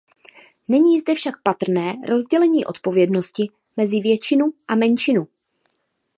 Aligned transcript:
Není 0.67 0.99
zde 0.99 1.15
však 1.15 1.35
patrné 1.43 1.93
rozdělení 2.07 2.65
odpovědnosti 2.65 3.49
mezi 3.77 3.99
většinu 3.99 4.53
a 4.67 4.75
menšinu. 4.75 5.27